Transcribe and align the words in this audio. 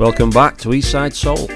Welcome 0.00 0.30
back 0.30 0.56
to 0.60 0.70
Eastside 0.70 1.12
Soul. 1.12 1.50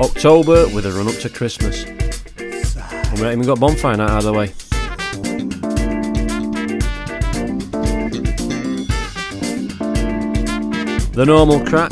October 0.00 0.66
with 0.74 0.86
a 0.86 0.92
run 0.92 1.06
up 1.06 1.16
to 1.16 1.28
Christmas. 1.28 1.84
And 1.84 3.12
we 3.12 3.18
haven't 3.18 3.42
even 3.42 3.42
got 3.42 3.60
bonfire 3.60 3.98
night 3.98 4.08
out 4.08 4.24
of 4.24 4.26
the 4.32 4.32
way. 4.32 4.46
The 11.12 11.26
normal 11.26 11.60
crack. 11.66 11.90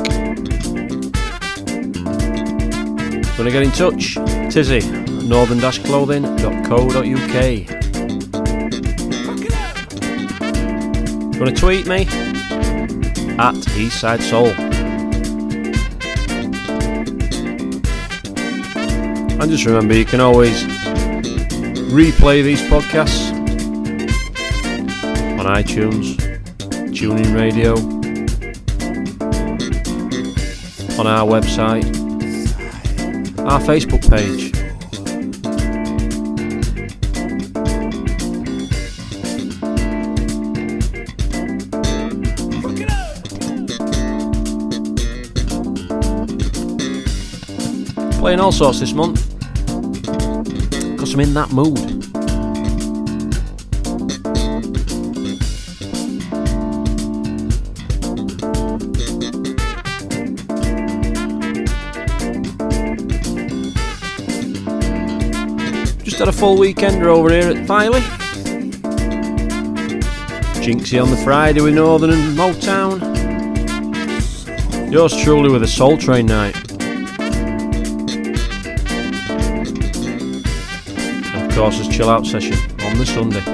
Gonna 3.37 3.51
get 3.51 3.65
in 3.65 3.71
touch? 3.73 4.15
Tizzy, 4.51 4.81
northern-clothing.co.uk. 5.29 7.80
Gonna 11.41 11.53
tweet 11.53 11.87
me? 11.87 12.03
At 13.39 13.55
Eastside 13.73 14.21
Soul. 14.21 14.49
And 19.41 19.51
just 19.51 19.65
remember, 19.65 19.95
you 19.95 20.05
can 20.05 20.21
always 20.21 20.65
replay 21.95 22.45
these 22.45 22.61
podcasts 22.65 23.33
on 25.39 25.47
iTunes, 25.47 26.19
TuneIn 26.93 27.35
Radio, 27.35 27.73
on 31.01 31.07
our 31.07 31.27
website, 31.27 31.87
our 33.39 33.61
Facebook 33.61 34.07
page. 34.11 34.60
Playing 48.31 48.45
all 48.45 48.53
sorts 48.53 48.79
this 48.79 48.93
month 48.93 49.29
because 49.67 51.15
I'm 51.15 51.19
in 51.19 51.35
that 51.35 51.51
mood. 51.51 51.75
Just 66.05 66.21
had 66.21 66.29
a 66.29 66.33
full 66.33 66.57
weekender 66.57 67.07
over 67.07 67.33
here 67.33 67.49
at 67.49 67.67
Filey. 67.67 67.99
Jinxie 70.63 71.03
on 71.03 71.11
the 71.11 71.17
Friday 71.25 71.63
with 71.63 71.75
Northern 71.75 72.11
and 72.11 72.39
Motown. 72.39 73.01
Yours 74.93 75.17
truly 75.21 75.51
with 75.51 75.65
a 75.65 75.67
Soul 75.67 75.99
Train 75.99 76.27
night. 76.27 76.60
Course, 81.61 81.89
chill 81.89 82.09
out 82.09 82.25
session 82.27 82.55
on 82.81 82.97
the 82.97 83.05
Sunday. 83.05 83.45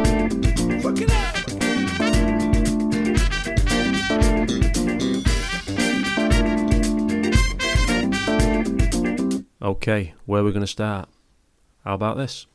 Okay, 9.61 10.15
where 10.25 10.41
are 10.41 10.45
we 10.45 10.53
going 10.53 10.61
to 10.61 10.69
start? 10.69 11.09
How 11.85 11.95
about 11.95 12.17
this? 12.17 12.47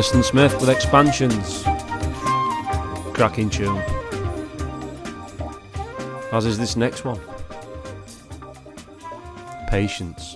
Lonnie 0.00 0.22
Smith 0.22 0.58
with 0.58 0.70
expansions. 0.70 1.62
Cracking 3.12 3.50
tune. 3.50 3.76
As 6.32 6.46
is 6.46 6.56
this 6.56 6.74
next 6.74 7.04
one. 7.04 7.20
Patience. 9.68 10.29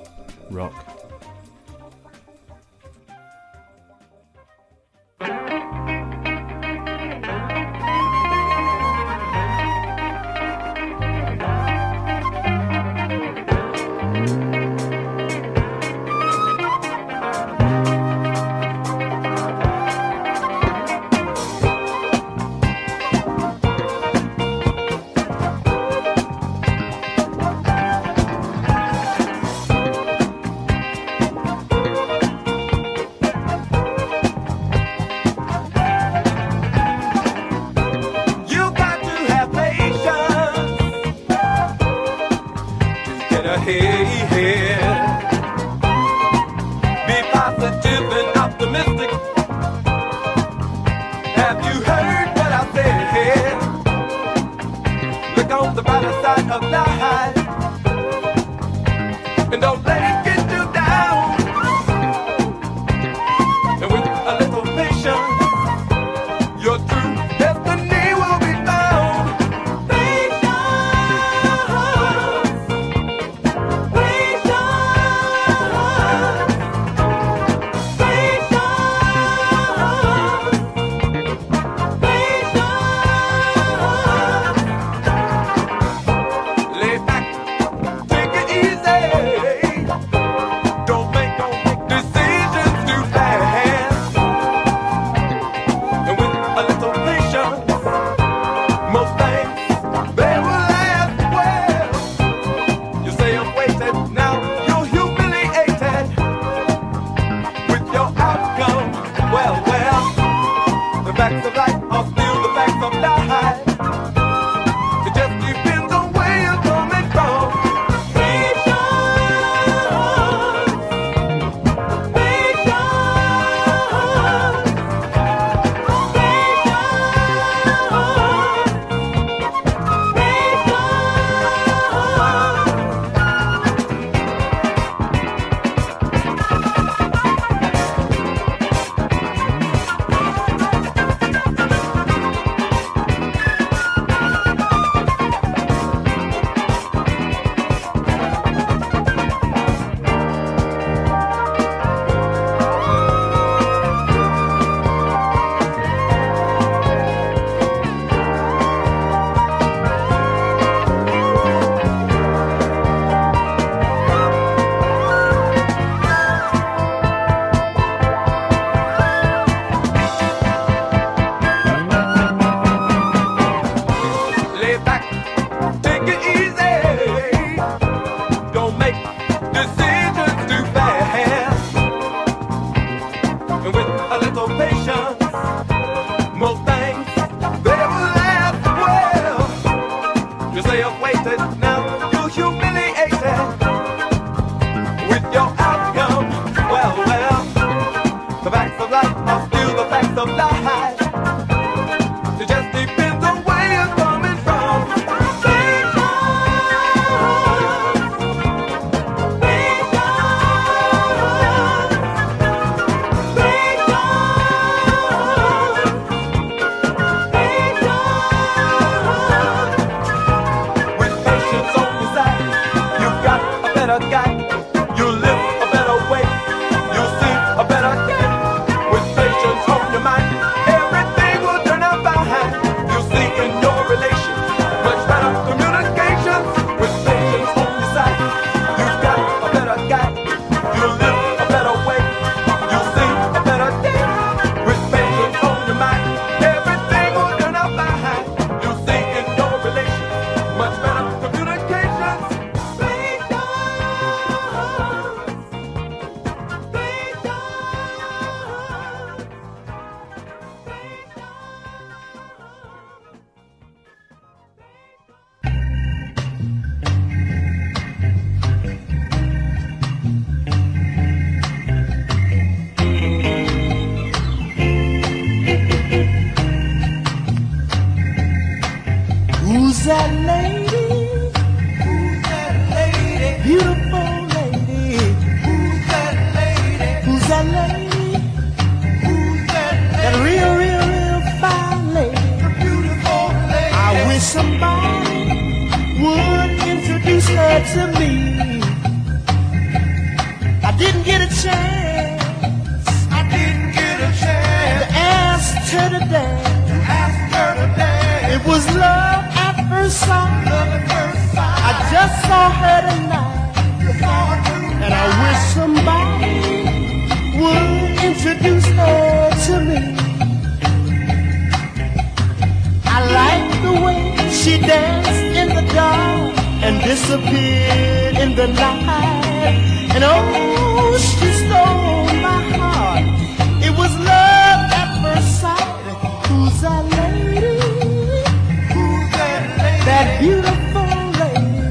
beautiful 340.20 340.86
lady. 341.22 341.62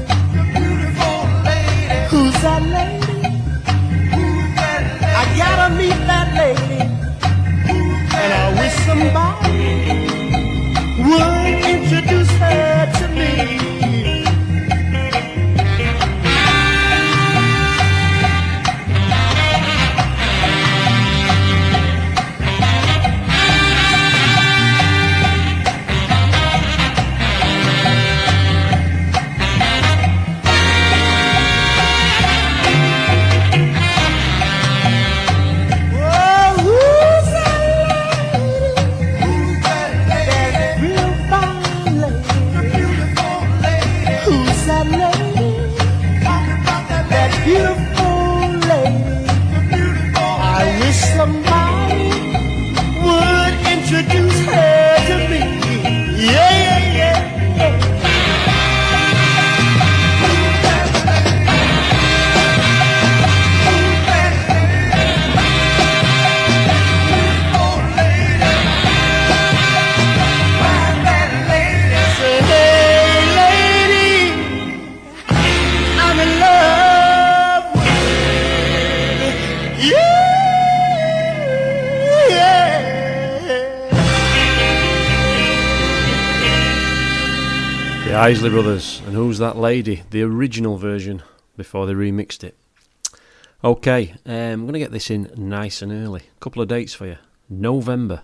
Beautiful 0.58 1.18
lady? 1.48 2.06
Who's 2.10 2.36
that 2.42 2.62
lady? 2.76 3.20
I 5.20 5.24
gotta 5.36 5.74
meet 5.74 5.98
that 6.10 6.28
lady. 6.40 6.80
And 8.22 8.32
I 8.32 8.44
wish 8.60 8.74
somebody. 8.86 9.33
Isley 88.24 88.48
Brothers, 88.48 89.02
and 89.04 89.14
who's 89.14 89.36
that 89.36 89.58
lady? 89.58 90.02
The 90.08 90.22
original 90.22 90.78
version 90.78 91.22
before 91.58 91.84
they 91.84 91.92
remixed 91.92 92.42
it. 92.42 92.56
Okay, 93.62 94.14
um, 94.24 94.32
I'm 94.32 94.62
going 94.62 94.72
to 94.72 94.78
get 94.78 94.92
this 94.92 95.10
in 95.10 95.30
nice 95.36 95.82
and 95.82 95.92
early. 95.92 96.22
A 96.34 96.40
couple 96.40 96.62
of 96.62 96.68
dates 96.68 96.94
for 96.94 97.04
you. 97.04 97.18
November. 97.50 98.22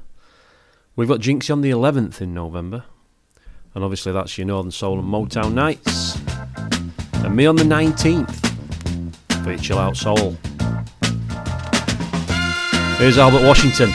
We've 0.96 1.06
got 1.06 1.20
Jinxie 1.20 1.52
on 1.52 1.60
the 1.60 1.70
11th 1.70 2.22
in 2.22 2.32
November, 2.32 2.84
and 3.74 3.84
obviously 3.84 4.10
that's 4.12 4.38
your 4.38 4.46
Northern 4.46 4.70
Soul 4.70 4.98
and 4.98 5.06
Motown 5.06 5.52
Nights. 5.52 6.18
And 7.22 7.36
me 7.36 7.44
on 7.44 7.56
the 7.56 7.64
19th 7.64 9.44
for 9.44 9.50
your 9.50 9.58
Chill 9.58 9.78
Out 9.78 9.98
Soul. 9.98 10.34
Here's 12.96 13.18
Albert 13.18 13.46
Washington. 13.46 13.90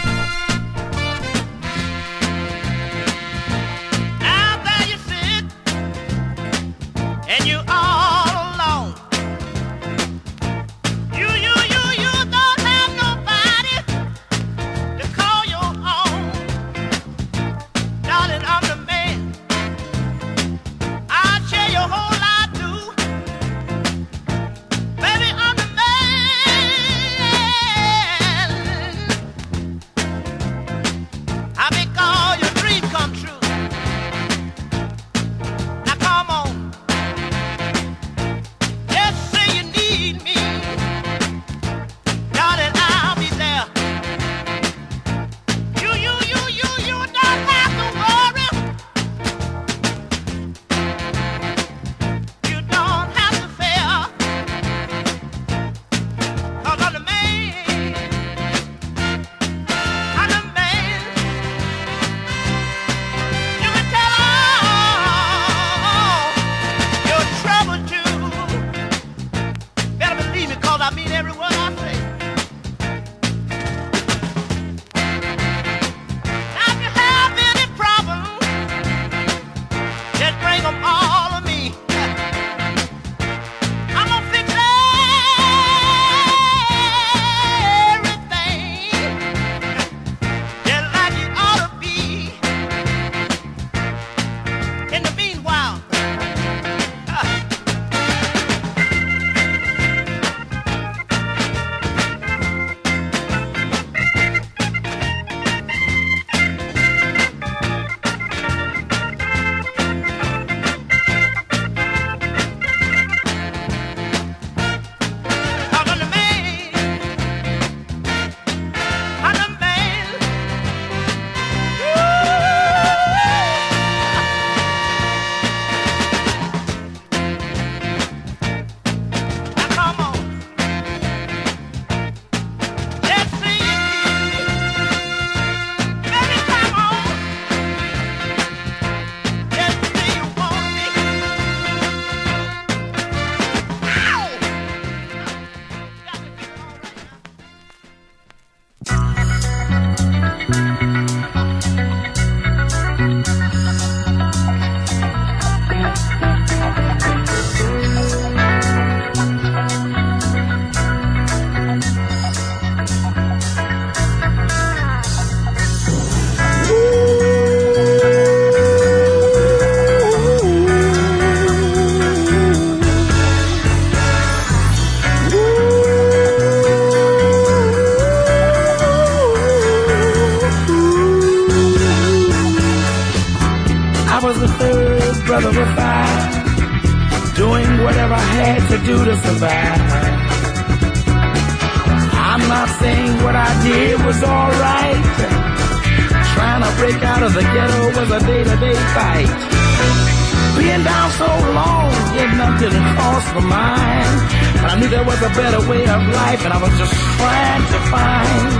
Knew 204.86 204.91
there 204.91 205.06
was 205.06 205.21
a 205.21 205.30
better 205.30 205.62
way 205.69 205.82
of 205.82 206.02
life, 206.13 206.45
and 206.45 206.54
I 206.54 206.58
was 206.62 206.78
just 206.78 206.93
trying 207.17 207.65
to 207.74 207.80
find. 207.91 208.52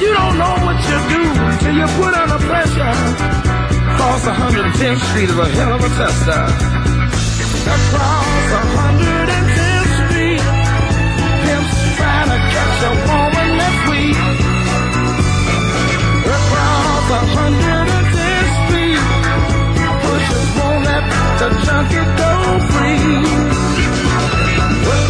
You 0.00 0.10
don't 0.12 0.36
know 0.38 0.54
what 0.64 0.78
you 0.88 0.98
do 1.14 1.22
till 1.60 1.74
you 1.80 1.86
put 1.98 2.14
under 2.14 2.40
pressure. 2.46 2.94
Across 3.94 4.22
110th 4.26 5.02
Street 5.10 5.30
is 5.30 5.38
a 5.38 5.48
hell 5.56 5.72
of 5.74 5.80
a 5.80 5.90
tester. 5.98 6.42
Across 7.74 8.48
110th 8.78 9.92
Street, 10.00 10.44
pimps 11.44 11.76
trying 11.98 12.28
to 12.34 12.38
catch 12.54 12.78
a 12.84 12.92
woman 13.08 13.48
that's 13.58 13.80
weak. 13.90 14.18
Across 16.36 17.06
110th 17.10 18.52
Street, 18.62 19.02
pushers 20.04 20.48
won't 20.58 20.82
let 20.90 21.04
the 21.40 21.48
junkie 21.64 22.06
go 22.20 22.30
free. 22.72 23.54
Across 24.74 25.03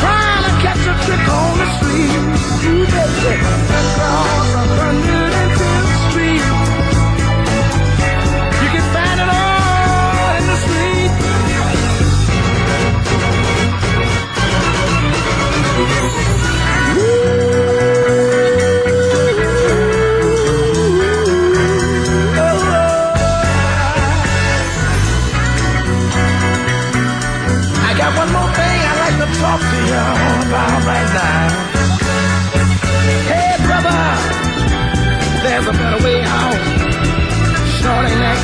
trying 0.00 0.44
to 0.48 0.52
catch 0.64 0.82
a 0.92 0.94
trick 1.04 1.24
on 1.28 1.58
the 1.60 1.68
street. 1.76 2.20
Ooh, 2.66 2.86
baby. 2.94 3.34
Across 3.80 4.48
110th 4.54 5.29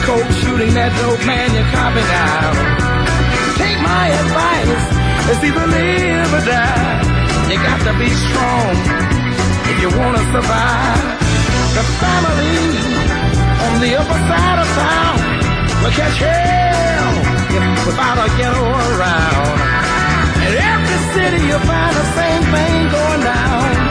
Coke, 0.07 0.31
shooting 0.39 0.71
that 0.79 0.95
dope, 1.03 1.19
man, 1.27 1.51
you're 1.51 1.67
copping 1.75 2.11
out. 2.15 2.55
Take 3.59 3.75
my 3.83 4.07
advice, 4.07 4.83
it's 5.35 5.43
either 5.43 5.67
live 5.67 6.31
or 6.31 6.45
die. 6.47 7.03
You 7.51 7.59
got 7.59 7.83
to 7.91 7.93
be 7.99 8.07
strong 8.07 8.75
if 9.67 9.77
you 9.83 9.91
wanna 9.99 10.23
survive. 10.31 11.11
The 11.75 11.85
family 11.99 12.55
on 13.67 13.75
the 13.83 13.93
upper 13.99 14.21
side 14.31 14.59
of 14.63 14.69
town 14.79 15.19
will 15.83 15.95
catch 15.99 16.19
hell 16.23 17.13
without 17.83 18.19
a 18.23 18.29
ghetto 18.39 18.63
around. 18.63 19.59
In 20.47 20.55
every 20.55 21.01
city 21.19 21.41
you 21.51 21.59
find 21.67 21.95
the 21.99 22.07
same 22.15 22.43
thing 22.55 22.79
going 22.95 23.23
down. 23.27 23.86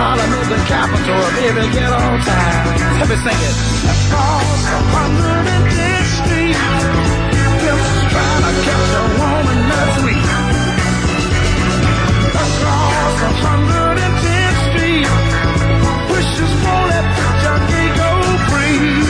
Harlem 0.00 0.32
is 0.32 0.48
the 0.48 0.56
capital 0.64 1.20
of 1.28 1.34
every 1.44 1.68
ghetto 1.76 2.00
town. 2.24 2.64
Let 3.00 3.08
me 3.12 3.16
sing 3.20 3.36
it. 3.36 3.56
Across 3.84 4.64
110th 4.96 6.08
Street, 6.24 6.56
pimps 7.60 7.90
trying 8.08 8.44
to 8.48 8.52
catch 8.64 8.96
a 8.96 9.04
woman 9.20 9.58
that's 9.68 10.00
weak. 10.00 10.24
Across 12.32 13.16
110th 13.44 14.56
Street, 14.72 15.04
wishes 16.08 16.52
won't 16.64 16.86
let 16.88 17.04
the 17.04 17.28
junkie 17.44 17.88
go 18.00 18.10
free. 18.48 19.04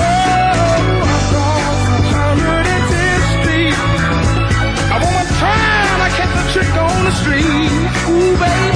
Oh, 0.00 0.80
across 1.12 1.76
110th 2.08 3.36
Street, 3.36 3.76
a 3.76 4.96
woman 4.96 5.28
trying 5.36 6.00
to 6.00 6.08
catch 6.16 6.32
a 6.40 6.44
trick 6.56 6.72
on 6.72 7.04
the 7.04 7.12
street. 7.20 7.68
Ooh, 8.08 8.32
baby, 8.40 8.75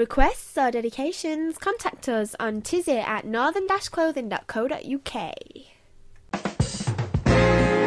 requests 0.00 0.56
or 0.56 0.70
dedications, 0.70 1.58
contact 1.58 2.08
us 2.08 2.34
on 2.40 2.62
tizzy 2.62 2.96
at 2.96 3.26
northern-clothing.co.uk. 3.26 5.14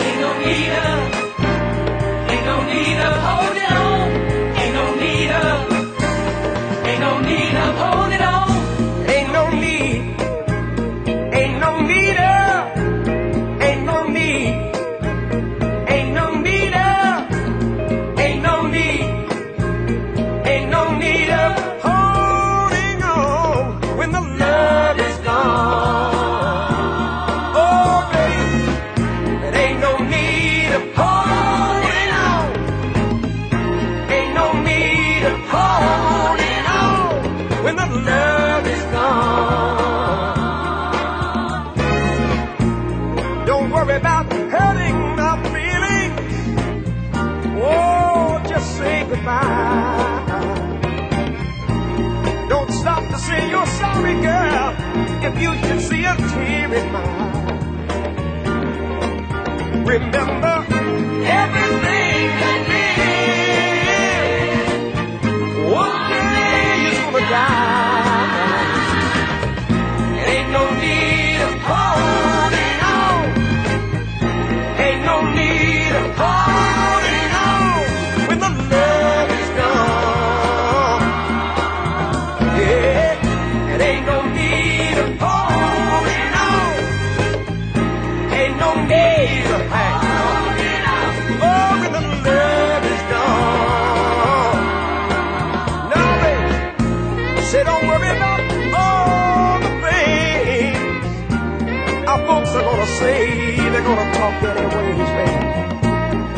Ain't 0.05 0.19
no 0.19 0.37
need 0.45 0.69
ain't 2.29 2.45
no 2.45 2.55
need 2.71 2.99
on. 3.01 4.22
Say 48.77 49.05
goodbye. 49.07 50.43
Don't 52.49 52.71
stop 52.71 53.03
to 53.11 53.17
say 53.17 53.49
you're 53.49 53.65
sorry, 53.67 54.15
girl, 54.21 54.75
if 55.27 55.33
you 55.41 55.51
should 55.61 55.81
see 55.81 56.03
a 56.05 56.15
tear 56.15 56.73
in 56.73 56.91
my 56.91 57.03
eye. 57.25 57.43
Remember 59.85 60.55
everything 61.41 62.29
that 62.41 62.59
lived. 62.69 63.22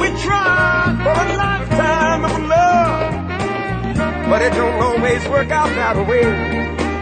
We 0.01 0.07
tried 0.21 0.95
for 1.03 1.15
a 1.15 1.27
lifetime 1.37 2.25
of 2.25 2.35
love, 2.55 4.29
but 4.29 4.41
it 4.41 4.53
don't 4.53 4.81
always 4.81 5.27
work 5.29 5.51
out 5.51 5.69
that 5.69 5.97
way. 6.07 6.25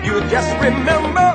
You 0.05 0.21
just 0.29 0.51
remember 0.61 1.32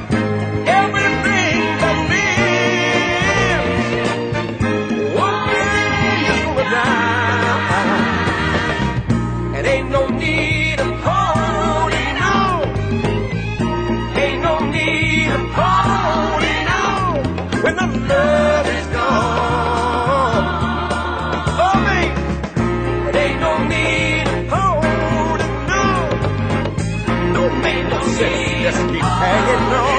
hanging 29.18 29.72
on. 29.72 29.97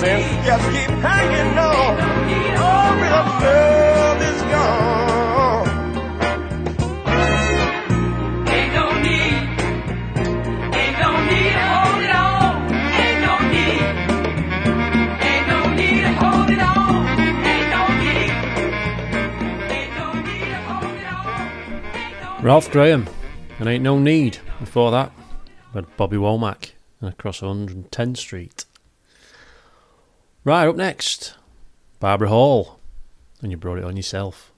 sin. 0.00 0.20
Just 0.44 0.66
keep 0.74 0.90
hanging 1.06 1.58
on. 1.58 1.96
Love 2.54 3.28
oh, 3.42 4.28
is 4.30 4.42
gone. 4.52 5.68
Ain't 8.54 8.72
no 8.78 8.86
need. 9.06 9.38
Ain't 10.80 10.96
no 11.04 11.10
need 11.30 11.52
to 11.58 11.66
hold 11.74 12.00
it 12.02 12.12
on. 12.14 12.52
Ain't 13.04 13.20
no 13.26 13.34
need. 13.54 13.82
Ain't 15.30 15.46
no 15.52 15.60
need 15.78 16.00
to 16.06 16.12
hold 16.22 16.48
it 16.50 16.62
on. 16.72 17.06
Ain't 17.52 17.68
no 17.74 17.82
need. 18.02 18.32
Ain't 19.76 19.92
no 20.00 20.06
need 20.28 20.48
to 20.54 20.60
hold 20.68 20.94
it 20.98 21.06
on. 22.38 22.44
Ralph 22.44 22.70
Graham, 22.70 23.06
and 23.58 23.68
Ain't 23.68 23.84
No 23.84 23.98
Need. 23.98 24.38
Before 24.60 24.90
that, 24.90 25.12
we 25.72 25.78
had 25.78 25.96
Bobby 25.96 26.16
Womack 26.16 26.72
and 27.00 27.10
across 27.10 27.40
110th 27.40 28.16
Street. 28.16 28.64
Right, 30.44 30.68
up 30.68 30.76
next, 30.76 31.32
Barbara 32.00 32.28
Hall. 32.28 32.78
And 33.40 33.50
you 33.50 33.56
brought 33.56 33.78
it 33.78 33.84
on 33.84 33.96
yourself. 33.96 34.52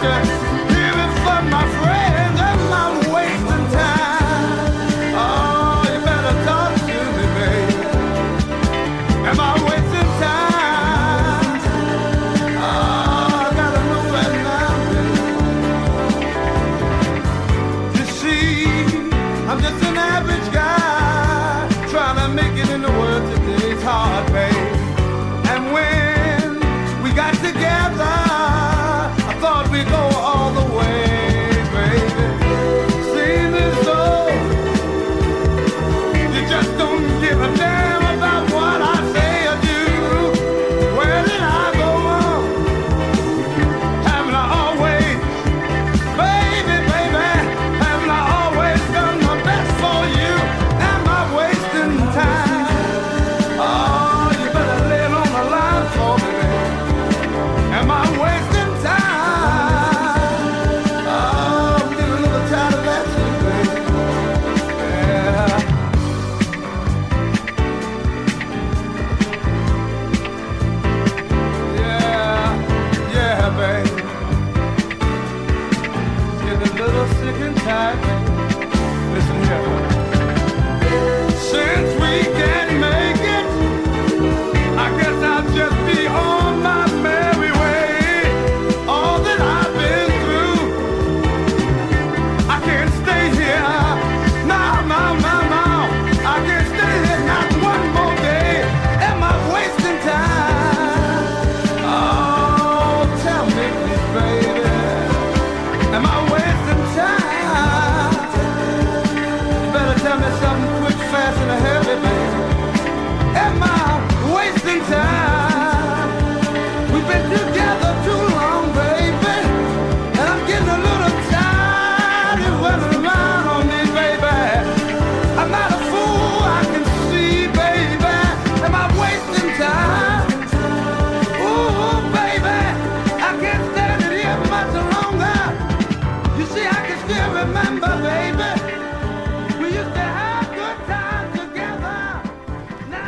America. 0.00 0.37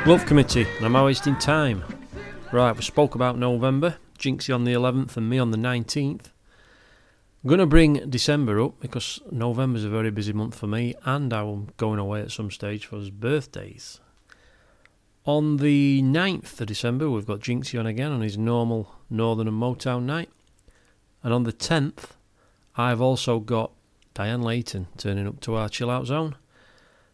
Love 0.06 0.26
Committee, 0.26 0.66
and 0.78 0.86
I'm 0.86 1.04
wasting 1.04 1.36
time. 1.36 1.84
Right, 2.52 2.74
we 2.74 2.82
spoke 2.82 3.14
about 3.14 3.38
November, 3.38 3.96
Jinxie 4.18 4.52
on 4.54 4.64
the 4.64 4.72
11th 4.72 5.16
and 5.16 5.30
me 5.30 5.38
on 5.38 5.50
the 5.50 5.56
19th. 5.56 6.32
I'm 7.42 7.48
going 7.48 7.60
to 7.60 7.66
bring 7.66 8.10
December 8.10 8.60
up 8.60 8.80
because 8.80 9.20
November's 9.30 9.84
a 9.84 9.88
very 9.88 10.10
busy 10.10 10.32
month 10.32 10.56
for 10.56 10.66
me 10.66 10.94
and 11.04 11.32
I'm 11.32 11.68
going 11.76 11.98
away 11.98 12.22
at 12.22 12.32
some 12.32 12.50
stage 12.50 12.86
for 12.86 12.96
his 12.96 13.10
birthdays. 13.10 14.00
On 15.26 15.58
the 15.58 16.02
9th 16.02 16.60
of 16.60 16.66
December, 16.66 17.08
we've 17.08 17.26
got 17.26 17.40
Jinxie 17.40 17.78
on 17.78 17.86
again 17.86 18.10
on 18.10 18.22
his 18.22 18.36
normal 18.36 18.96
Northern 19.08 19.46
and 19.46 19.62
Motown 19.62 20.02
night. 20.02 20.30
And 21.22 21.32
on 21.32 21.44
the 21.44 21.52
10th, 21.52 22.16
I've 22.74 23.00
also 23.00 23.38
got 23.38 23.70
Diane 24.14 24.42
Layton 24.42 24.88
turning 24.96 25.26
up 25.26 25.40
to 25.40 25.54
our 25.54 25.68
chill 25.68 25.90
out 25.90 26.06
zone. 26.06 26.36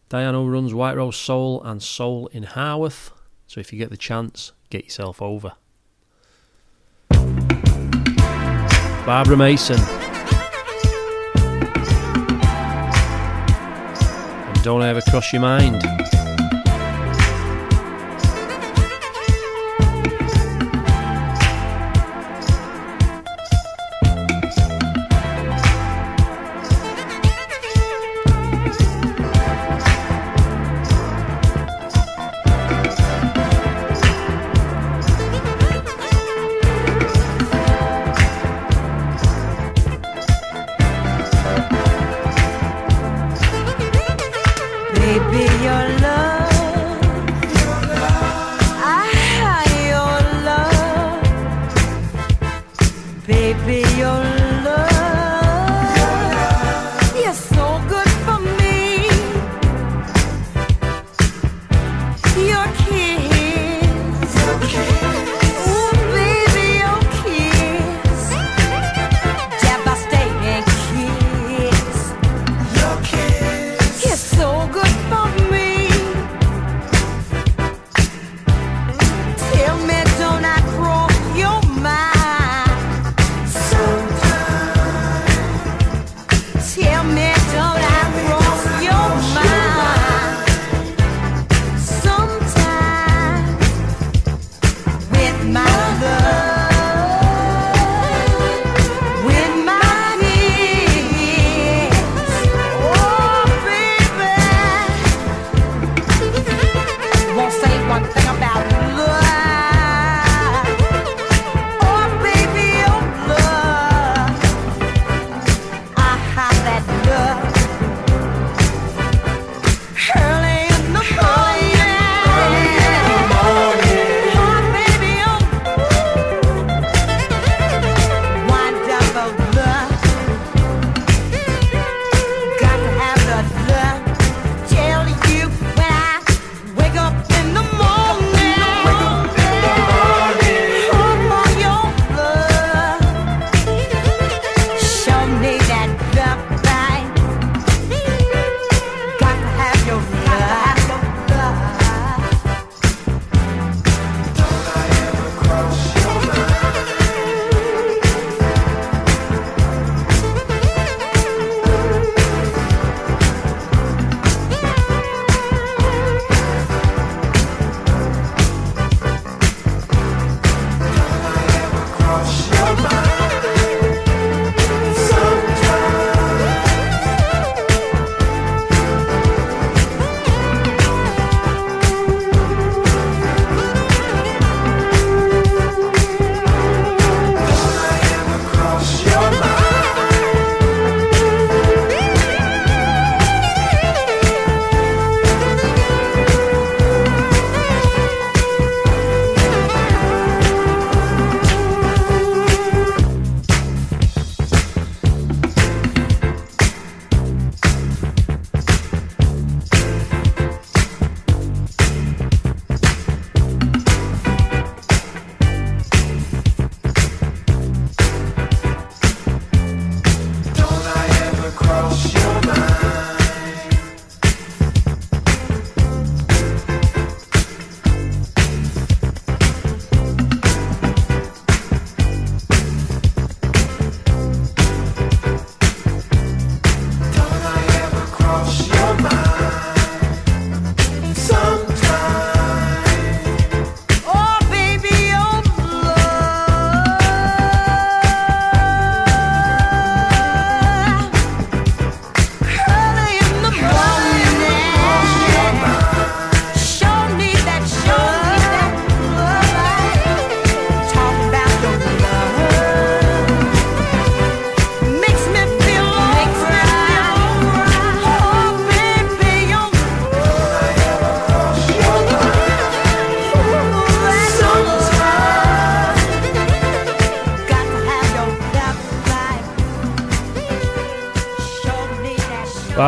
Diane 0.09 0.35
runs 0.47 0.73
White 0.73 0.95
Rose 0.95 1.17
Soul 1.17 1.61
and 1.63 1.81
Soul 1.83 2.27
in 2.27 2.43
Harworth. 2.43 3.11
So 3.47 3.59
if 3.59 3.71
you 3.71 3.79
get 3.79 3.89
the 3.89 3.97
chance, 3.97 4.51
get 4.69 4.85
yourself 4.85 5.21
over. 5.21 5.53
Barbara 9.05 9.37
Mason. 9.37 9.79
And 14.47 14.63
don't 14.63 14.81
ever 14.83 15.01
cross 15.01 15.31
your 15.31 15.41
mind. 15.41 15.96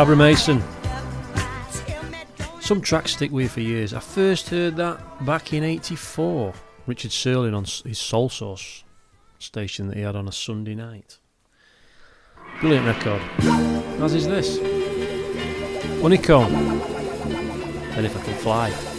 Barbara 0.09 0.25
Mason. 0.25 0.63
Some 2.61 2.81
tracks 2.81 3.11
stick 3.11 3.31
with 3.31 3.43
you 3.43 3.49
for 3.49 3.61
years. 3.61 3.93
I 3.93 3.99
first 3.99 4.49
heard 4.49 4.75
that 4.77 5.23
back 5.23 5.53
in 5.53 5.63
'84. 5.63 6.51
Richard 6.87 7.11
Searling 7.11 7.53
on 7.53 7.65
his 7.65 7.99
Soul 7.99 8.27
Source 8.27 8.83
station 9.37 9.87
that 9.87 9.97
he 9.97 10.01
had 10.01 10.15
on 10.15 10.27
a 10.27 10.31
Sunday 10.31 10.73
night. 10.73 11.19
Brilliant 12.59 12.87
record. 12.87 13.21
As 14.01 14.15
is 14.15 14.25
this. 14.25 14.57
Honeycomb. 16.01 16.55
And 16.55 18.03
if 18.03 18.17
I 18.17 18.23
can 18.23 18.33
fly. 18.39 18.98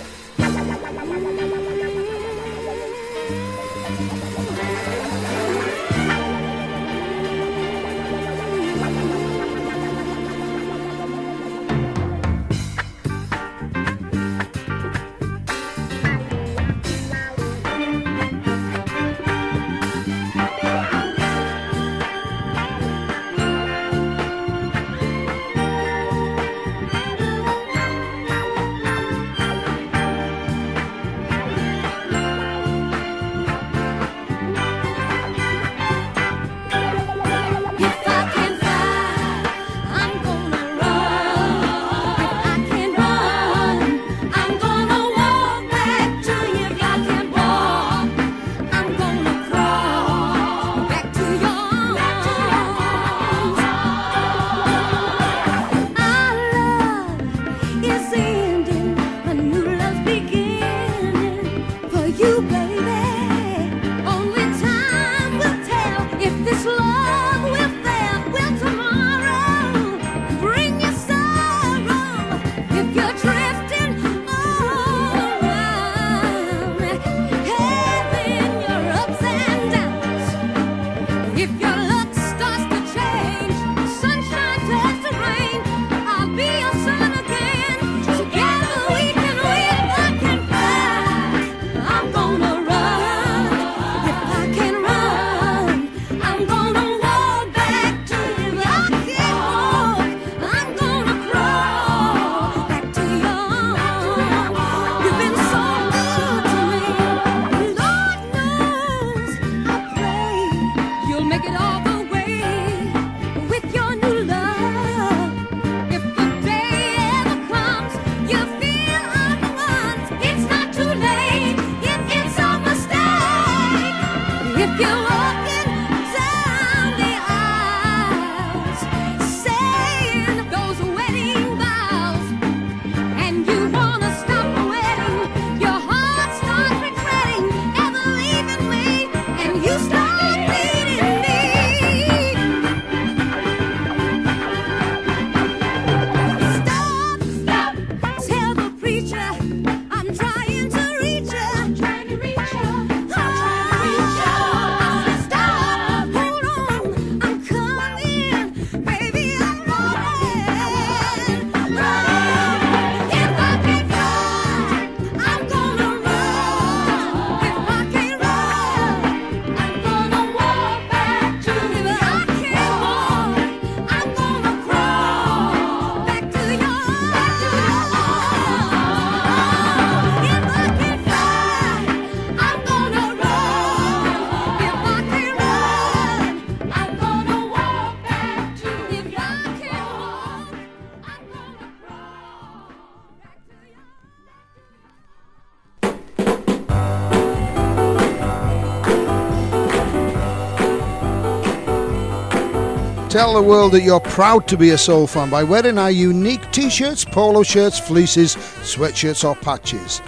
Tell 203.11 203.35
the 203.35 203.43
world 203.43 203.73
that 203.73 203.83
you're 203.83 203.99
proud 203.99 204.47
to 204.47 204.57
be 204.57 204.71
a 204.71 204.79
soul 204.79 205.09
fan 205.09 205.31
by 205.31 205.43
wearing 205.43 205.79
our 205.79 205.91
unique 205.91 206.49
t 206.53 206.71
shirts, 206.71 207.05
polo 207.05 207.43
shirts, 207.43 207.77
fleeces, 207.77 208.37
sweatshirts, 208.37 209.29
or 209.29 209.35
patches. 209.35 210.01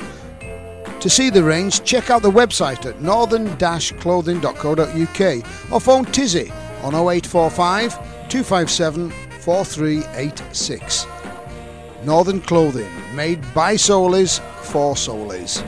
To 1.00 1.10
see 1.10 1.28
the 1.28 1.42
range, 1.42 1.82
check 1.82 2.10
out 2.10 2.22
the 2.22 2.30
website 2.30 2.86
at 2.86 3.02
northern 3.02 3.56
clothing.co.uk 3.98 5.72
or 5.72 5.80
phone 5.80 6.04
Tizzy 6.04 6.52
on 6.84 6.94
0845 6.94 8.28
257 8.28 9.10
4386. 9.10 11.06
Northern 12.04 12.40
Clothing, 12.40 12.90
made 13.16 13.42
by 13.52 13.74
soulies 13.74 14.38
for 14.62 14.94
soulies. 14.94 15.64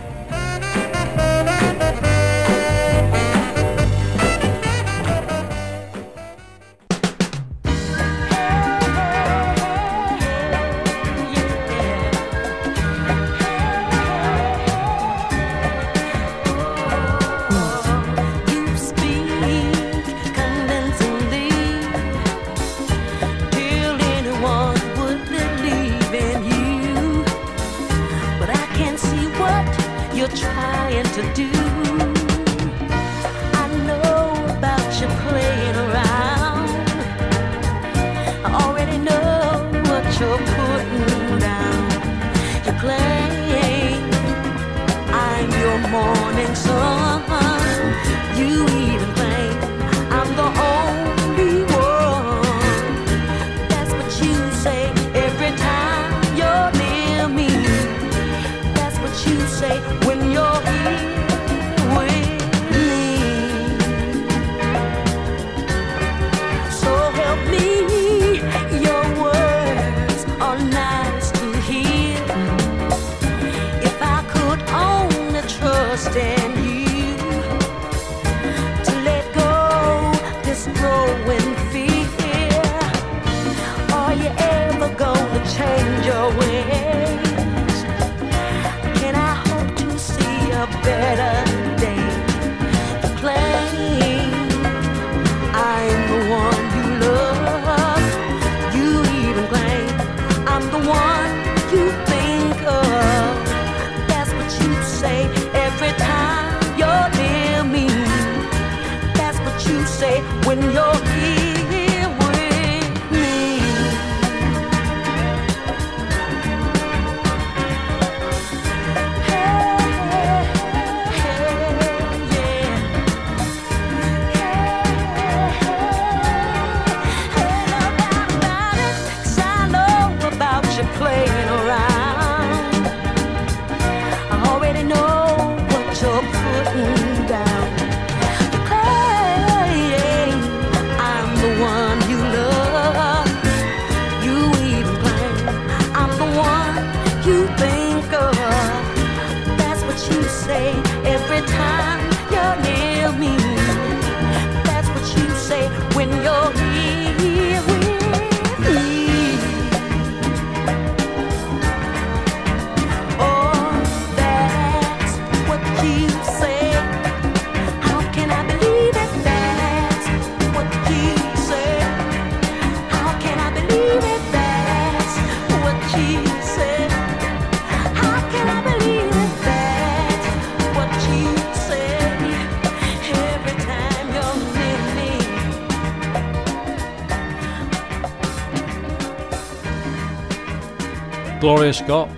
Gloria 191.64 191.72
Scott 191.72 192.10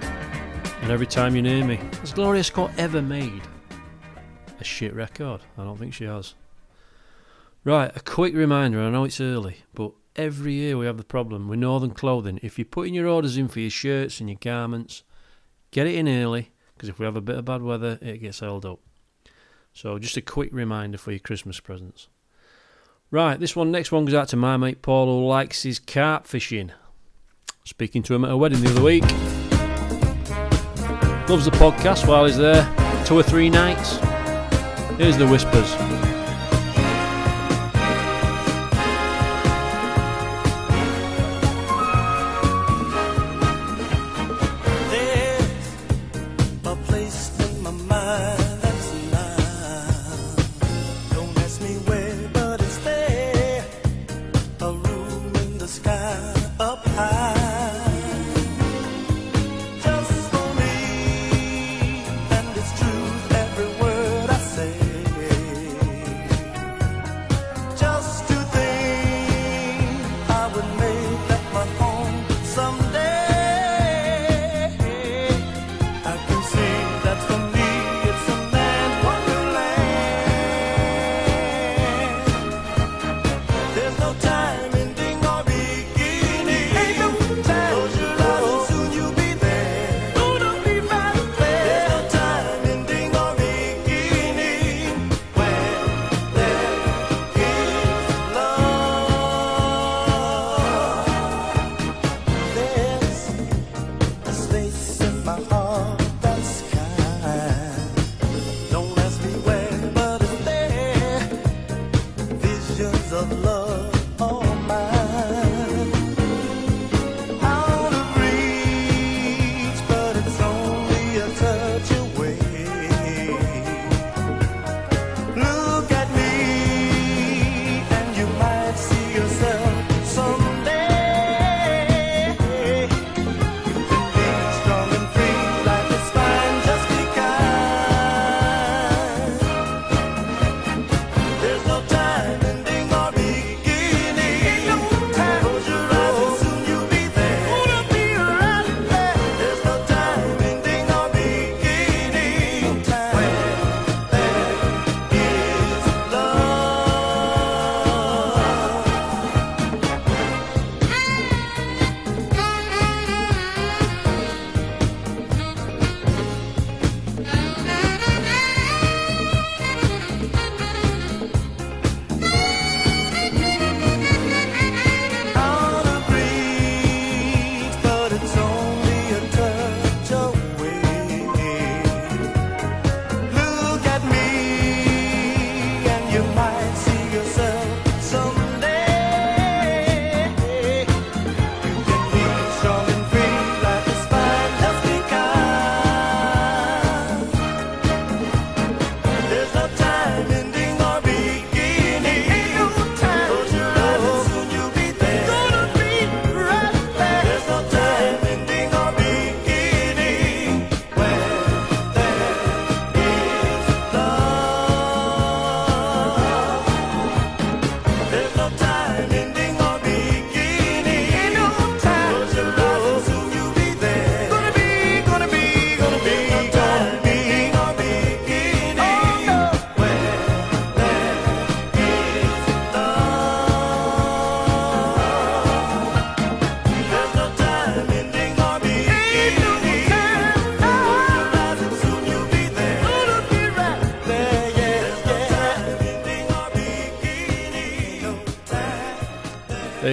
and 0.83 0.91
Every 0.91 1.07
Time 1.07 1.37
You 1.37 1.43
Near 1.43 1.65
Me. 1.65 1.77
Has 2.01 2.13
Gloria 2.13 2.43
Scott 2.43 2.73
ever 2.79 3.01
made 3.01 3.43
a 4.59 4.65
shit 4.65 4.93
record? 4.93 5.41
I 5.57 5.63
don't 5.63 5.79
think 5.79 5.95
she 5.95 6.03
has. 6.03 6.35
Right, 7.63 7.97
a 7.97 8.01
quick 8.01 8.35
reminder 8.35 8.83
I 8.83 8.91
know 8.91 9.05
it's 9.05 9.21
early, 9.21 9.59
but 9.73 9.93
every 10.17 10.55
year 10.55 10.77
we 10.77 10.87
have 10.87 10.97
the 10.97 11.05
problem 11.05 11.47
with 11.47 11.61
Northern 11.61 11.93
Clothing. 11.93 12.41
If 12.43 12.59
you're 12.59 12.65
putting 12.65 12.93
your 12.93 13.07
orders 13.07 13.37
in 13.37 13.47
for 13.47 13.61
your 13.61 13.71
shirts 13.71 14.19
and 14.19 14.29
your 14.29 14.39
garments, 14.41 15.05
get 15.71 15.87
it 15.87 15.95
in 15.95 16.09
early 16.09 16.51
because 16.75 16.89
if 16.89 16.99
we 16.99 17.05
have 17.05 17.15
a 17.15 17.21
bit 17.21 17.39
of 17.39 17.45
bad 17.45 17.63
weather, 17.63 18.01
it 18.03 18.19
gets 18.19 18.41
held 18.41 18.67
up. 18.67 18.81
So, 19.73 19.97
just 20.01 20.17
a 20.17 20.23
quick 20.23 20.51
reminder 20.51 20.99
for 20.99 21.13
your 21.13 21.21
Christmas 21.21 21.61
presents. 21.61 22.09
Right, 23.13 23.39
this 23.39 23.55
one, 23.55 23.71
next 23.71 23.93
one 23.93 24.07
goes 24.07 24.15
out 24.15 24.27
to 24.31 24.37
my 24.37 24.57
mate 24.57 24.83
Paul 24.83 25.07
who 25.07 25.25
likes 25.25 25.63
his 25.63 25.79
carp 25.79 26.27
fishing. 26.27 26.73
Speaking 27.65 28.03
to 28.03 28.15
him 28.17 28.25
at 28.25 28.33
a 28.33 28.37
wedding 28.37 28.61
the 28.61 28.71
other 28.71 28.83
week. 28.83 29.05
Loves 31.29 31.45
the 31.45 31.51
podcast 31.51 32.07
while 32.07 32.25
he's 32.25 32.37
there, 32.37 32.63
two 33.05 33.19
or 33.19 33.23
three 33.23 33.51
nights. 33.51 33.97
Here's 34.97 35.19
the 35.19 35.27
whispers. 35.27 36.06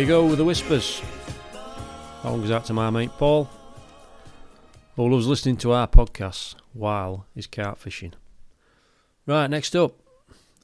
You 0.04 0.08
go 0.08 0.26
with 0.26 0.38
the 0.38 0.44
whispers. 0.44 1.02
That 2.24 2.30
one 2.30 2.42
goes 2.42 2.52
out 2.52 2.66
to 2.66 2.74
my 2.74 2.90
mate 2.90 3.12
Paul, 3.18 3.50
who 4.98 5.08
loves 5.08 5.28
listening 5.28 5.56
to 5.58 5.72
our 5.72 5.88
podcasts 5.88 6.56
while 6.74 7.26
he's 7.34 7.48
carp 7.48 7.78
fishing. 7.78 8.12
Right, 9.26 9.50
next 9.50 9.78
up, 9.78 9.94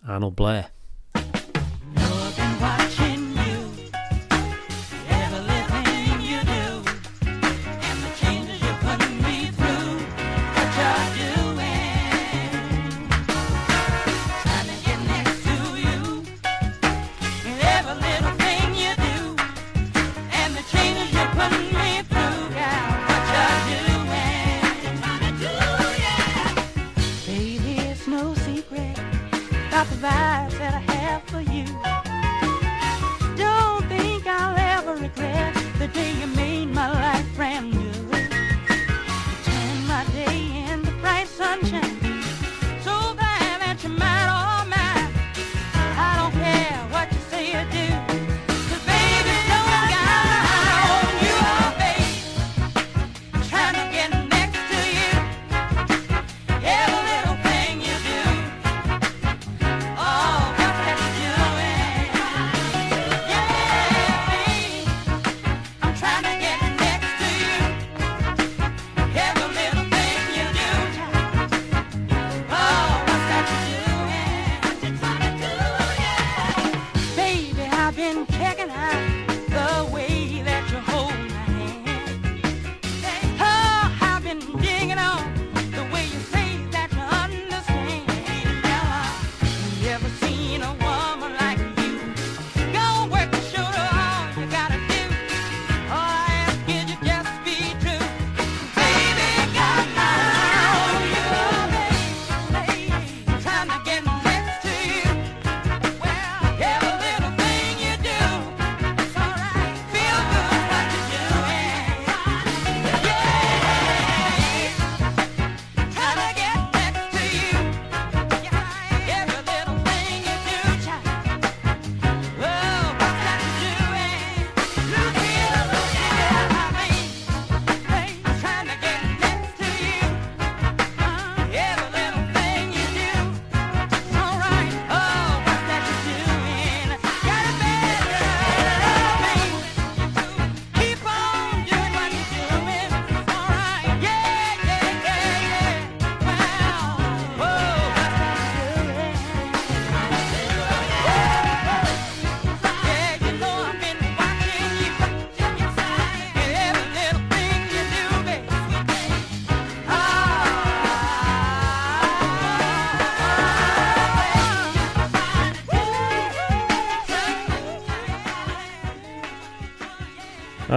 Arnold 0.06 0.36
Blair. 0.36 0.72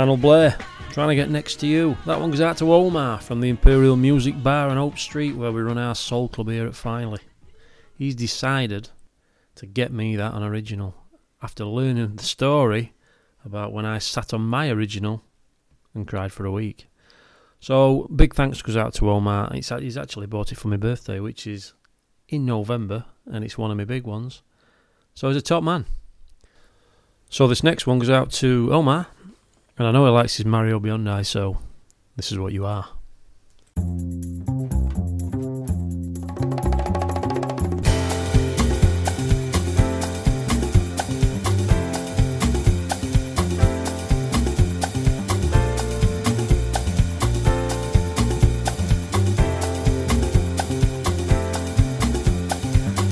Arnold 0.03 0.20
Blair, 0.20 0.59
trying 0.90 1.11
to 1.11 1.14
get 1.14 1.30
next 1.30 1.61
to 1.61 1.66
you. 1.68 1.96
That 2.07 2.18
one 2.18 2.32
goes 2.32 2.40
out 2.40 2.57
to 2.57 2.74
Omar 2.74 3.20
from 3.20 3.40
the 3.40 3.48
Imperial 3.48 3.94
Music 3.94 4.42
Bar 4.42 4.68
on 4.68 4.76
Hope 4.76 4.98
Street, 4.98 5.36
where 5.36 5.53
we 5.53 5.62
run 5.62 5.78
our 5.78 5.94
soul 5.94 6.28
club 6.28 6.48
here 6.48 6.66
at 6.66 6.74
Filey. 6.74 7.20
He's 7.96 8.16
decided 8.16 8.88
to 9.55 9.64
get 9.66 9.92
me 9.92 10.16
that 10.16 10.32
on 10.32 10.42
original 10.42 10.96
after 11.40 11.64
learning 11.64 12.16
the 12.16 12.24
story 12.24 12.94
about 13.44 13.72
when 13.72 13.86
I 13.86 13.98
sat 13.98 14.34
on 14.34 14.40
my 14.40 14.70
original 14.70 15.22
and 15.94 16.09
cried 16.09 16.32
for 16.32 16.46
a 16.46 16.50
week. 16.50 16.88
So 17.61 18.09
big 18.12 18.34
thanks 18.34 18.61
goes 18.61 18.76
out 18.76 18.94
to 18.94 19.09
Omar. 19.09 19.53
It's, 19.55 19.68
he's 19.68 19.96
actually 19.96 20.26
bought 20.26 20.50
it 20.50 20.59
for 20.59 20.66
my 20.66 20.78
birthday, 20.78 21.20
which 21.20 21.46
is 21.46 21.74
in 22.28 22.44
November, 22.44 23.05
and 23.26 23.44
it's 23.44 23.57
one 23.57 23.70
of 23.70 23.76
my 23.76 23.84
big 23.84 24.03
ones. 24.03 24.42
So 25.14 25.28
he's 25.28 25.36
a 25.36 25.42
top 25.42 25.62
man. 25.62 25.86
So 27.30 27.46
this 27.46 27.62
next 27.62 27.86
one 27.86 28.00
goes 28.00 28.11
out 28.11 28.32
to 28.32 28.68
Omar, 28.72 29.07
and 29.78 29.86
I 29.88 29.90
know 29.90 30.04
he 30.04 30.10
likes 30.10 30.36
his 30.36 30.46
Mario 30.46 30.78
Biondi, 30.78 31.24
so 31.24 31.58
this 32.16 32.32
is 32.32 32.38
what 32.38 32.52
you 32.52 32.66
are. 32.66 32.88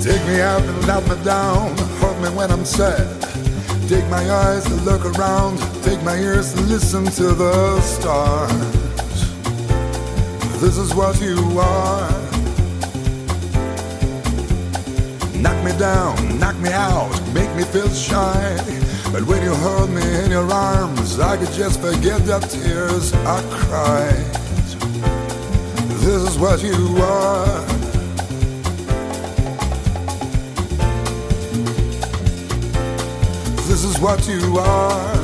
Take 0.02 0.26
me 0.26 0.40
out 0.40 0.62
and 0.62 0.86
let 0.86 1.02
me 1.08 1.24
down, 1.24 1.76
hold 2.00 2.16
me 2.22 2.28
when 2.36 2.50
I'm 2.50 2.64
sad. 2.64 3.06
Take 3.88 4.06
my 4.08 4.30
eyes 4.30 4.64
to 4.64 4.74
look 4.74 5.04
around, 5.04 5.58
take 5.90 6.04
my 6.04 6.16
ears 6.18 6.54
to 6.54 6.60
listen 6.60 7.04
to 7.04 7.34
the 7.34 7.80
stars. 7.80 8.52
This 10.60 10.76
is 10.76 10.94
what 10.94 11.20
you 11.20 11.36
are. 11.58 12.10
Knock 15.34 15.58
me 15.64 15.72
down, 15.78 16.38
knock 16.38 16.56
me 16.58 16.70
out, 16.70 17.10
make 17.34 17.52
me 17.56 17.64
feel 17.64 17.88
shy. 17.88 18.56
But 19.10 19.24
when 19.24 19.42
you 19.42 19.52
hold 19.52 19.90
me 19.90 20.04
in 20.22 20.30
your 20.30 20.48
arms, 20.52 21.18
I 21.18 21.36
could 21.36 21.52
just 21.54 21.80
forget 21.80 22.24
the 22.24 22.38
tears 22.38 23.12
I 23.12 23.42
cried. 23.50 24.30
This 26.04 26.22
is 26.28 26.38
what 26.38 26.62
you 26.62 27.02
are. 27.02 27.66
This 33.66 33.82
is 33.82 33.98
what 33.98 34.28
you 34.28 34.58
are. 34.58 35.19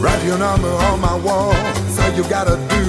Write 0.00 0.24
your 0.24 0.38
number 0.38 0.68
on 0.68 1.00
my 1.00 1.16
wall. 1.16 1.54
So 1.88 2.06
you 2.14 2.22
gotta 2.28 2.56
do. 2.68 2.84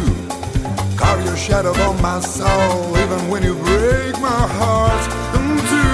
Carve 0.95 1.25
your 1.25 1.37
shadow 1.37 1.73
on 1.73 2.01
my 2.01 2.19
soul, 2.19 2.97
even 2.97 3.27
when 3.29 3.41
you 3.43 3.55
break 3.55 4.13
my 4.19 4.43
heart 4.59 5.03
in 5.37 5.57
two. 5.71 5.89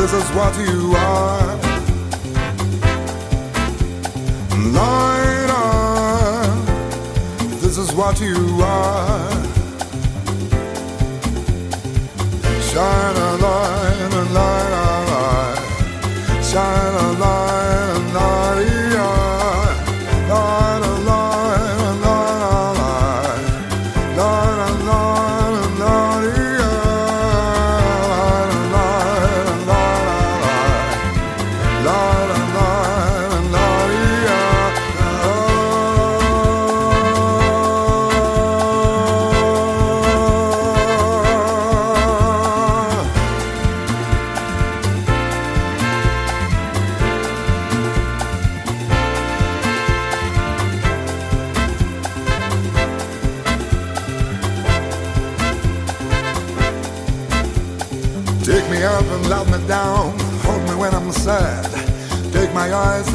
This 0.00 0.12
is 0.12 0.28
what 0.30 0.56
you 0.58 0.96
are. 0.96 1.58
Light. 4.72 5.30
This 7.60 7.78
is 7.78 7.92
what 7.92 8.20
you 8.20 8.60
are. 8.64 9.30
Shine 12.70 13.16
a 13.16 13.36
light, 13.36 14.12
a 14.12 14.24
light, 14.34 14.72
a 14.72 14.88
light. 15.12 16.44
Shine 16.44 16.94
a 16.94 17.12
light, 17.12 17.94
a 17.94 18.14
light. 18.14 18.49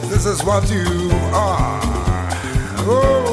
this 0.09 0.25
is 0.25 0.43
what 0.43 0.69
you 0.69 1.11
are. 1.33 1.79
Oh. 2.87 3.24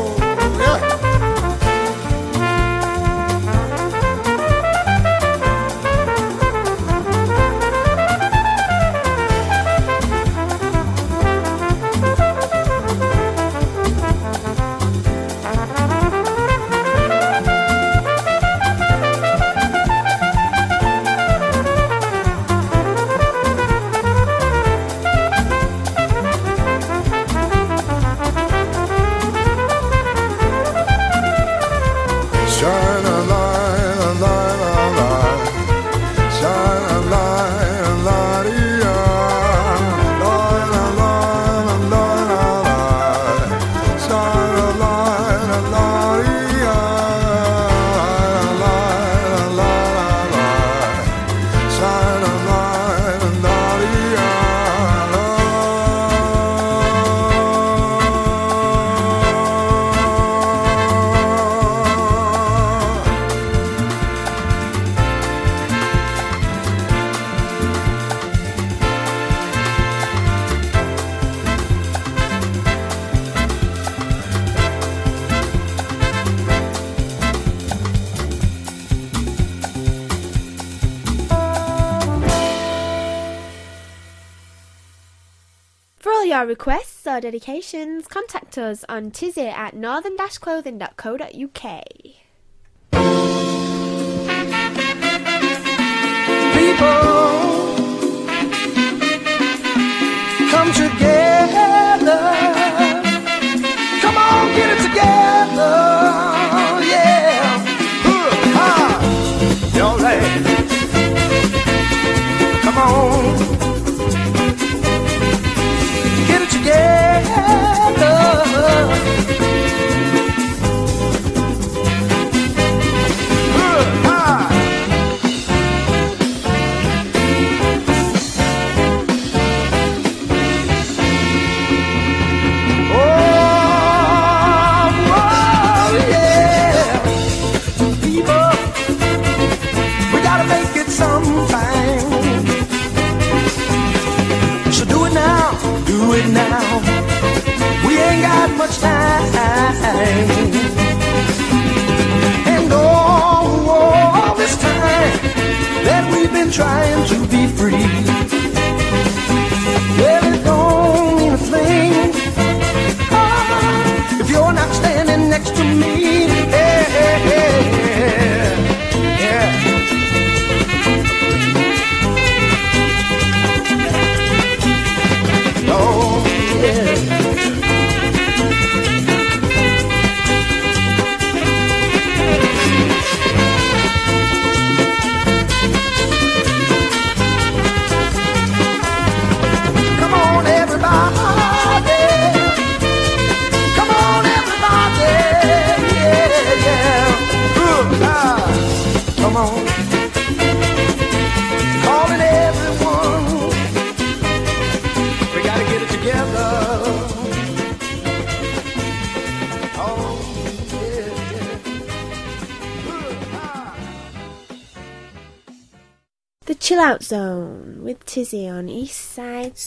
further 87.12 87.30
dedications, 87.30 88.08
contact 88.08 88.56
us 88.56 88.86
on 88.88 89.10
tizzy 89.10 89.46
at 89.46 89.74
northern-clothing.co.uk. 89.74 91.82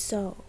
so. 0.06 0.45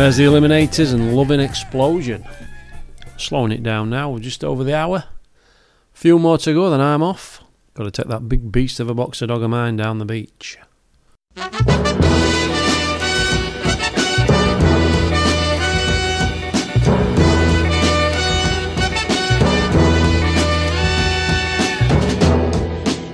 There's 0.00 0.16
the 0.16 0.24
Eliminators 0.24 0.94
and 0.94 1.14
Loving 1.14 1.40
Explosion. 1.40 2.24
Slowing 3.18 3.52
it 3.52 3.62
down 3.62 3.90
now, 3.90 4.08
we're 4.08 4.20
just 4.20 4.42
over 4.42 4.64
the 4.64 4.74
hour. 4.74 5.04
Few 5.92 6.18
more 6.18 6.38
to 6.38 6.54
go, 6.54 6.70
then 6.70 6.80
I'm 6.80 7.02
off. 7.02 7.42
Got 7.74 7.84
to 7.84 7.90
take 7.90 8.08
that 8.08 8.26
big 8.26 8.50
beast 8.50 8.80
of 8.80 8.88
a 8.88 8.94
boxer 8.94 9.26
dog 9.26 9.42
of 9.42 9.50
mine 9.50 9.76
down 9.76 9.98
the 9.98 10.06
beach. 10.06 10.56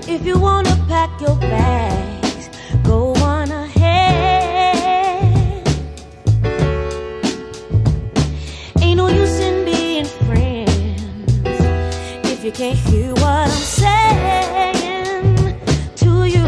If 0.09 0.25
you 0.25 0.39
wanna 0.39 0.85
pack 0.89 1.21
your 1.21 1.35
bags, 1.35 1.86
you 12.47 12.53
can't 12.53 12.79
hear 12.79 13.13
what 13.15 13.25
I'm 13.25 13.51
saying 13.51 14.75
to 15.97 16.27
you. 16.27 16.45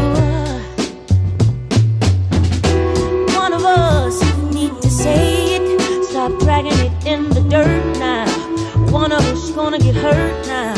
One 3.35 3.51
of 3.51 3.65
us 3.65 4.21
need 4.53 4.81
to 4.81 4.89
say 4.89 5.57
it. 5.57 6.05
Stop 6.05 6.39
dragging 6.39 6.71
it 6.71 7.05
in 7.05 7.27
the 7.27 7.41
dirt 7.41 7.97
now. 7.99 8.25
One 8.91 9.11
of 9.11 9.19
us 9.25 9.51
gonna 9.51 9.77
get 9.77 9.95
hurt 9.95 10.47
now. 10.47 10.73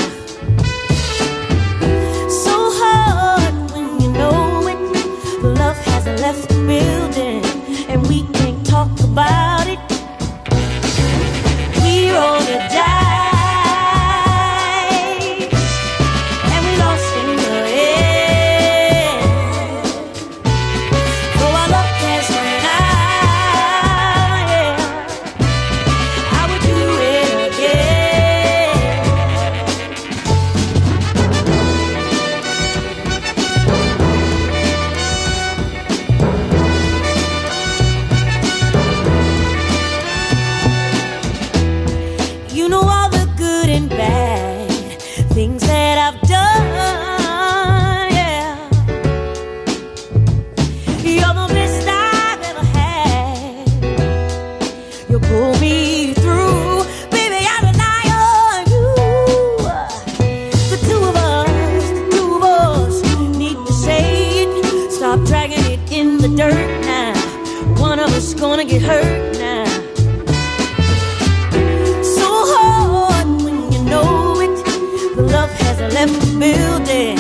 So 2.27 2.55
hard 2.81 3.53
when 3.73 4.01
you 4.01 4.11
know 4.13 4.67
it. 4.73 4.79
Love 5.43 5.77
has 5.85 6.07
left 6.19 6.49
the 6.49 6.55
building, 6.65 7.45
and 7.87 8.01
we 8.07 8.23
can't 8.33 8.65
talk 8.65 8.99
about 9.01 9.67
it. 9.67 9.79
We 11.83 12.09
roll 12.09 12.39
the 12.39 12.57
dice, 12.73 13.00
building, 76.07 77.17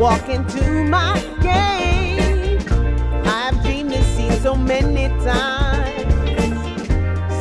walk 0.00 0.30
into 0.30 0.82
my 0.84 1.20
gate. 1.42 2.66
I've 3.26 3.62
dreamed 3.62 3.90
this 3.90 4.06
scene 4.16 4.32
so 4.40 4.54
many 4.54 5.08
times. 5.22 6.56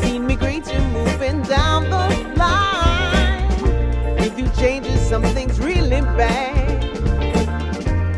Seen 0.03 0.27
me 0.27 0.35
greet 0.35 0.67
you 0.67 0.81
moving 0.89 1.41
down 1.43 1.89
the 1.89 2.05
line. 2.35 3.49
You 4.21 4.29
do 4.31 4.49
changes, 4.59 4.99
some 5.07 5.23
things 5.23 5.57
really 5.61 6.01
bad. 6.01 6.83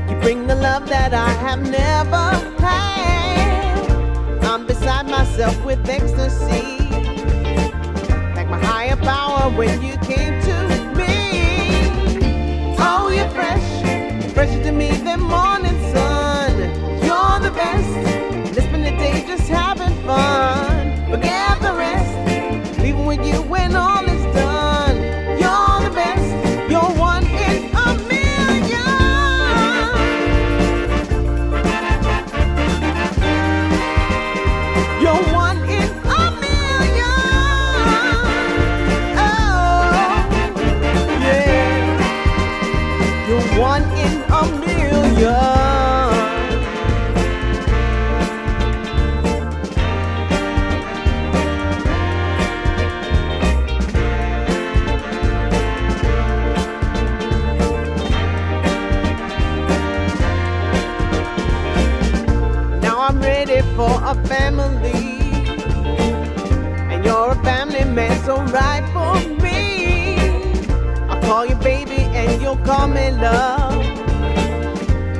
You 0.09 0.15
bring 0.21 0.47
the 0.47 0.55
love 0.55 0.89
that 0.89 1.13
I 1.13 1.29
have 1.45 1.61
never 1.61 2.25
had. 2.65 4.43
I'm 4.43 4.65
beside 4.65 5.05
myself 5.05 5.63
with 5.63 5.87
ecstasy 5.87 6.79
like 8.35 8.49
my 8.49 8.59
higher 8.65 8.97
power 8.97 9.51
when 9.55 9.83
you 9.83 9.95
came 9.97 10.41
to 10.41 10.80
best. 17.61 17.95
And 18.47 18.57
it's 18.57 18.67
been 18.67 18.83
day 18.97 19.23
just 19.27 19.47
having 19.47 19.95
fun. 20.05 21.09
Forget. 21.09 21.50
For 63.81 63.99
a 64.13 64.15
family. 64.27 65.07
And 66.91 67.03
you're 67.03 67.31
a 67.31 67.43
family 67.43 67.83
man, 67.83 68.13
so 68.27 68.35
right 68.59 68.85
for 68.95 69.13
me. 69.43 69.59
I'll 71.09 71.21
call 71.21 71.47
you 71.47 71.55
baby 71.55 72.01
and 72.19 72.39
you'll 72.41 72.63
call 72.69 72.87
me 72.87 73.09
love. 73.09 73.83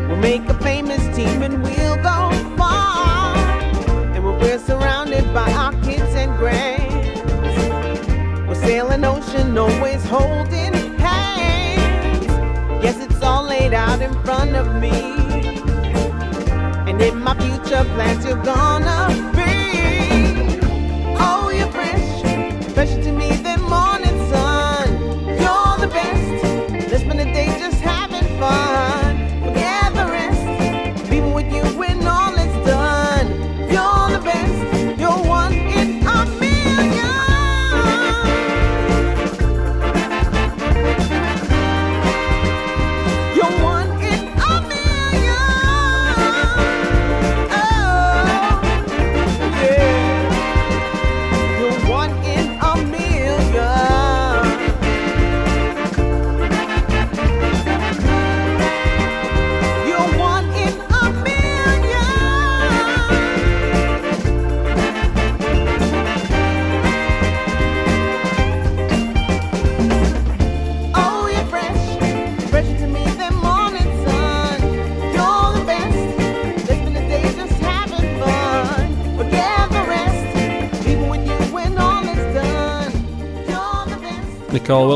We'll 0.07 0.23
make 0.31 0.43
a 0.55 0.57
famous 0.69 1.03
team 1.15 1.41
and 1.41 1.63
we'll 1.63 1.99
go 2.11 2.19
far. 2.55 3.35
And 4.13 4.23
we're 4.23 4.59
surrounded 4.59 5.25
by 5.33 5.51
our 5.63 5.73
kids 5.87 6.13
and 6.21 6.31
grands, 6.37 7.19
we'll 8.47 8.61
sail 8.67 8.89
an 8.89 9.03
ocean, 9.05 9.57
always 9.57 10.03
holding 10.05 10.75
hands. 10.99 12.27
Yes, 12.83 12.97
it's 13.05 13.21
all 13.23 13.43
laid 13.43 13.73
out 13.73 14.01
in 14.01 14.13
front 14.23 14.55
of 14.55 14.67
me. 14.75 15.10
In 17.01 17.23
my 17.23 17.33
future 17.33 17.83
plans, 17.95 18.25
you're 18.25 18.43
gonna 18.43 19.40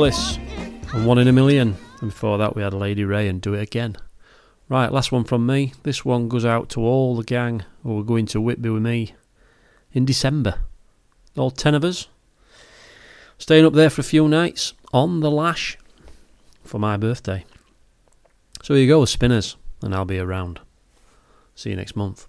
Willis 0.05 0.37
and 0.93 1.07
One 1.07 1.17
in 1.17 1.27
a 1.27 1.33
Million. 1.33 1.75
And 1.99 2.11
before 2.11 2.37
that, 2.37 2.55
we 2.55 2.61
had 2.61 2.75
Lady 2.75 3.03
Ray 3.03 3.27
and 3.27 3.41
Do 3.41 3.55
It 3.55 3.63
Again. 3.63 3.97
Right, 4.69 4.91
last 4.91 5.11
one 5.11 5.23
from 5.23 5.47
me. 5.47 5.73
This 5.81 6.05
one 6.05 6.29
goes 6.29 6.45
out 6.45 6.69
to 6.69 6.81
all 6.81 7.15
the 7.15 7.23
gang 7.23 7.63
who 7.81 7.99
are 7.99 8.03
going 8.03 8.27
to 8.27 8.39
Whitby 8.39 8.69
with 8.69 8.83
me 8.83 9.15
in 9.93 10.05
December. 10.05 10.59
All 11.35 11.49
ten 11.49 11.73
of 11.73 11.83
us. 11.83 12.07
Staying 13.39 13.65
up 13.65 13.73
there 13.73 13.89
for 13.89 14.01
a 14.01 14.03
few 14.03 14.27
nights 14.27 14.75
on 14.93 15.21
the 15.21 15.31
lash 15.31 15.75
for 16.63 16.77
my 16.77 16.97
birthday. 16.97 17.43
So 18.61 18.75
here 18.75 18.83
you 18.83 18.89
go, 18.89 19.05
spinners, 19.05 19.57
and 19.81 19.95
I'll 19.95 20.05
be 20.05 20.19
around. 20.19 20.59
See 21.55 21.71
you 21.71 21.75
next 21.75 21.95
month. 21.95 22.27